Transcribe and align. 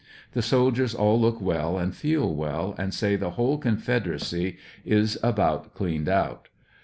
The 0.31 0.41
soldiers 0.41 0.95
all 0.95 1.21
look 1.21 1.39
well 1.39 1.77
and 1.77 1.95
feel 1.95 2.33
well, 2.33 2.73
and 2.79 2.91
say 2.91 3.17
tie 3.17 3.29
whole 3.29 3.59
confederacy 3.59 4.57
is 4.83 5.19
about 5.21 5.75
cleaned 5.75 6.09
out. 6.09 6.49